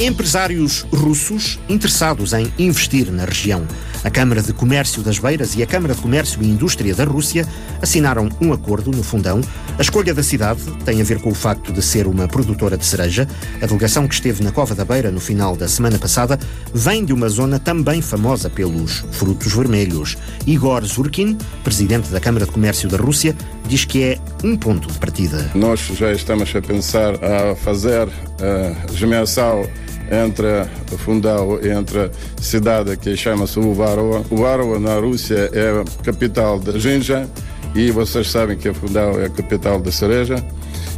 Empresários 0.00 0.82
russos 0.92 1.58
interessados 1.68 2.32
em 2.32 2.52
investir 2.58 3.10
na 3.12 3.24
região. 3.24 3.66
A 4.04 4.10
Câmara 4.10 4.40
de 4.40 4.52
Comércio 4.52 5.02
das 5.02 5.18
Beiras 5.18 5.56
e 5.56 5.62
a 5.62 5.66
Câmara 5.66 5.94
de 5.94 6.00
Comércio 6.00 6.42
e 6.42 6.46
Indústria 6.48 6.94
da 6.94 7.04
Rússia 7.04 7.46
assinaram 7.82 8.28
um 8.40 8.52
acordo 8.52 8.90
no 8.90 9.02
fundão. 9.02 9.40
A 9.76 9.82
escolha 9.82 10.14
da 10.14 10.22
cidade 10.22 10.60
tem 10.84 11.00
a 11.00 11.04
ver 11.04 11.20
com 11.20 11.30
o 11.30 11.34
facto 11.34 11.72
de 11.72 11.82
ser 11.82 12.06
uma 12.06 12.28
produtora 12.28 12.78
de 12.78 12.86
cereja. 12.86 13.26
A 13.60 13.66
delegação 13.66 14.06
que 14.06 14.14
esteve 14.14 14.42
na 14.42 14.52
Cova 14.52 14.74
da 14.74 14.84
Beira 14.84 15.10
no 15.10 15.20
final 15.20 15.56
da 15.56 15.66
semana 15.66 15.98
passada 15.98 16.38
vem 16.72 17.04
de 17.04 17.12
uma 17.12 17.28
zona 17.28 17.58
também 17.58 18.00
famosa 18.00 18.48
pelos 18.48 19.04
frutos 19.10 19.52
vermelhos. 19.52 20.16
Igor 20.46 20.84
Zurkin, 20.84 21.36
presidente 21.64 22.08
da 22.10 22.20
Câmara 22.20 22.46
de 22.46 22.52
Comércio 22.52 22.88
da 22.88 22.96
Rússia, 22.96 23.36
diz 23.66 23.84
que 23.84 24.02
é 24.02 24.18
um 24.44 24.56
ponto 24.56 24.90
de 24.90 24.98
partida. 24.98 25.50
Nós 25.54 25.80
já 25.80 26.12
estamos 26.12 26.54
a 26.54 26.62
pensar 26.62 27.14
a 27.22 27.54
fazer 27.56 28.08
a 28.40 28.92
gemensão 28.92 29.68
entre 30.10 30.64
Fundão 30.98 31.58
entre 31.62 32.06
a 32.06 32.10
cidade 32.40 32.96
que 32.96 33.16
chama-se 33.16 33.58
Uvarova. 33.58 34.24
Uvarova, 34.30 34.78
na 34.78 34.98
Rússia, 34.98 35.50
é 35.52 35.80
a 35.80 36.04
capital 36.04 36.58
da 36.58 36.78
Ginja 36.78 37.28
e 37.74 37.90
vocês 37.90 38.30
sabem 38.30 38.56
que 38.56 38.72
Fundão 38.72 39.20
é 39.20 39.26
a 39.26 39.30
capital 39.30 39.80
da 39.80 39.92
cereja. 39.92 40.36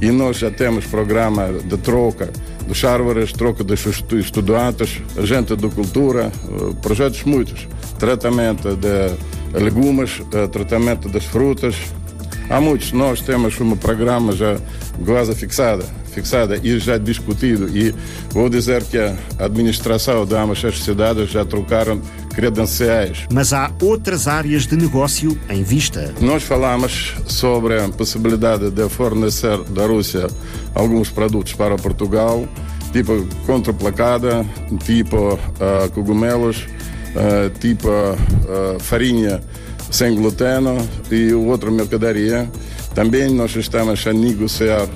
E 0.00 0.10
nós 0.10 0.36
já 0.36 0.50
temos 0.50 0.84
programa 0.84 1.48
de 1.52 1.76
troca 1.78 2.30
dos 2.66 2.84
árvores, 2.84 3.32
troca 3.32 3.64
dos 3.64 3.86
estudantes, 4.12 5.00
agente 5.16 5.56
de 5.56 5.68
cultura, 5.68 6.30
projetos 6.82 7.24
muitos. 7.24 7.66
Tratamento 7.98 8.76
de 8.76 9.16
legumes, 9.58 10.20
tratamento 10.52 11.08
das 11.08 11.24
frutas. 11.24 11.76
Há 12.48 12.60
muitos. 12.60 12.92
Nós 12.92 13.20
temos 13.20 13.60
um 13.60 13.76
programa 13.76 14.32
já 14.32 14.56
quase 15.04 15.34
fixado 15.34 15.84
fixada 16.16 16.58
e 16.62 16.78
já 16.78 16.96
discutido 16.96 17.68
e 17.76 17.94
vou 18.30 18.48
dizer 18.48 18.82
que 18.84 18.96
a 18.96 19.14
administração 19.38 20.24
da 20.24 20.42
ambas 20.42 20.64
as 20.64 20.82
cidades 20.82 21.30
já 21.30 21.44
trocaram 21.44 22.00
credenciais. 22.34 23.26
Mas 23.30 23.52
há 23.52 23.70
outras 23.82 24.26
áreas 24.26 24.66
de 24.66 24.76
negócio 24.76 25.38
em 25.50 25.62
vista. 25.62 26.14
Nós 26.20 26.42
falamos 26.42 27.14
sobre 27.26 27.78
a 27.78 27.88
possibilidade 27.90 28.70
de 28.70 28.88
fornecer 28.88 29.58
da 29.64 29.86
Rússia 29.86 30.26
alguns 30.74 31.10
produtos 31.10 31.52
para 31.52 31.76
Portugal, 31.76 32.48
tipo 32.92 33.26
contraplacada, 33.44 34.44
tipo 34.84 35.34
uh, 35.34 35.90
cogumelos, 35.92 36.66
uh, 37.14 37.50
tipo 37.58 37.88
uh, 37.88 38.80
farinha 38.80 39.42
sem 39.90 40.14
glúten 40.14 40.64
e 41.10 41.32
outra 41.32 41.70
mercadoria. 41.70 42.50
Também 42.94 43.30
nós 43.30 43.54
estamos 43.56 44.06
a 44.06 44.12
negociar 44.12 44.88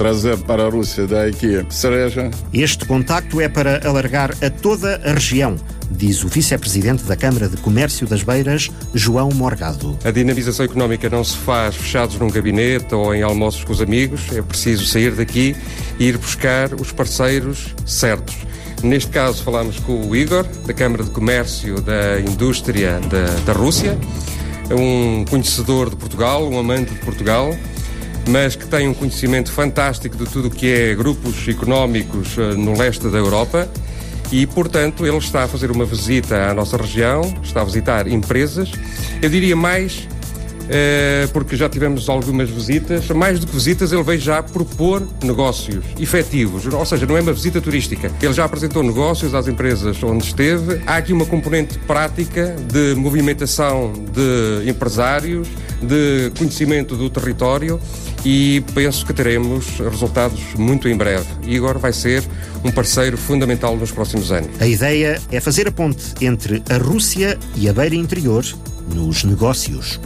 trazer 0.00 0.38
para 0.38 0.64
a 0.64 0.70
Rússia 0.70 1.06
daqui 1.06 1.62
cereja. 1.68 2.30
Este 2.54 2.86
contacto 2.86 3.38
é 3.38 3.50
para 3.50 3.86
alargar 3.86 4.30
a 4.42 4.48
toda 4.48 4.96
a 5.04 5.12
região, 5.12 5.56
diz 5.90 6.24
o 6.24 6.28
vice-presidente 6.28 7.04
da 7.04 7.14
Câmara 7.14 7.50
de 7.50 7.58
Comércio 7.58 8.06
das 8.06 8.22
Beiras, 8.22 8.70
João 8.94 9.28
Morgado. 9.34 9.98
A 10.02 10.10
dinamização 10.10 10.64
económica 10.64 11.10
não 11.10 11.22
se 11.22 11.36
faz 11.36 11.76
fechados 11.76 12.18
num 12.18 12.30
gabinete 12.30 12.94
ou 12.94 13.14
em 13.14 13.22
almoços 13.22 13.62
com 13.62 13.72
os 13.72 13.82
amigos, 13.82 14.22
é 14.32 14.40
preciso 14.40 14.86
sair 14.86 15.10
daqui 15.10 15.54
e 15.98 16.06
ir 16.06 16.16
buscar 16.16 16.72
os 16.72 16.92
parceiros 16.92 17.74
certos. 17.84 18.36
Neste 18.82 19.10
caso, 19.10 19.42
falamos 19.42 19.78
com 19.78 20.08
o 20.08 20.16
Igor, 20.16 20.44
da 20.66 20.72
Câmara 20.72 21.04
de 21.04 21.10
Comércio 21.10 21.80
da 21.82 22.18
Indústria 22.20 22.98
da, 23.00 23.26
da 23.44 23.52
Rússia, 23.52 23.98
um 24.70 25.24
conhecedor 25.26 25.90
de 25.90 25.96
Portugal, 25.96 26.48
um 26.48 26.58
amante 26.58 26.94
de 26.94 27.00
Portugal, 27.00 27.54
mas 28.26 28.56
que 28.56 28.66
tem 28.66 28.88
um 28.88 28.94
conhecimento 28.94 29.52
fantástico 29.52 30.16
de 30.16 30.24
tudo 30.24 30.48
o 30.48 30.50
que 30.50 30.72
é 30.72 30.94
grupos 30.94 31.46
económicos 31.46 32.38
eh, 32.38 32.54
no 32.54 32.76
leste 32.76 33.06
da 33.08 33.18
Europa. 33.18 33.68
E, 34.32 34.46
portanto, 34.46 35.04
ele 35.04 35.18
está 35.18 35.44
a 35.44 35.48
fazer 35.48 35.70
uma 35.70 35.84
visita 35.84 36.48
à 36.48 36.54
nossa 36.54 36.76
região, 36.76 37.22
está 37.42 37.60
a 37.60 37.64
visitar 37.64 38.06
empresas, 38.06 38.70
eu 39.20 39.28
diria 39.28 39.56
mais 39.56 40.08
porque 41.32 41.56
já 41.56 41.68
tivemos 41.68 42.08
algumas 42.08 42.50
visitas. 42.50 43.08
Mais 43.08 43.38
do 43.38 43.46
que 43.46 43.54
visitas, 43.54 43.92
ele 43.92 44.02
veio 44.02 44.20
já 44.20 44.42
propor 44.42 45.06
negócios 45.22 45.84
efetivos, 45.98 46.66
ou 46.66 46.86
seja, 46.86 47.06
não 47.06 47.16
é 47.16 47.20
uma 47.20 47.32
visita 47.32 47.60
turística. 47.60 48.10
Ele 48.22 48.32
já 48.32 48.44
apresentou 48.44 48.82
negócios 48.82 49.34
às 49.34 49.48
empresas 49.48 50.02
onde 50.02 50.24
esteve. 50.24 50.80
Há 50.86 50.96
aqui 50.96 51.12
uma 51.12 51.26
componente 51.26 51.78
prática 51.80 52.56
de 52.72 52.94
movimentação 52.94 53.92
de 53.92 54.68
empresários, 54.68 55.48
de 55.82 56.30
conhecimento 56.36 56.96
do 56.96 57.08
território 57.08 57.80
e 58.24 58.62
penso 58.74 59.06
que 59.06 59.12
teremos 59.12 59.78
resultados 59.78 60.40
muito 60.56 60.88
em 60.88 60.96
breve. 60.96 61.26
Igor 61.46 61.78
vai 61.78 61.92
ser 61.92 62.22
um 62.64 62.70
parceiro 62.70 63.16
fundamental 63.16 63.76
nos 63.76 63.90
próximos 63.90 64.30
anos. 64.30 64.50
A 64.60 64.66
ideia 64.66 65.20
é 65.30 65.40
fazer 65.40 65.68
a 65.68 65.72
ponte 65.72 66.14
entre 66.20 66.62
a 66.68 66.76
Rússia 66.76 67.38
e 67.56 67.68
a 67.68 67.72
beira 67.72 67.94
interior 67.94 68.44
nos 68.94 69.24
negócios. 69.24 69.98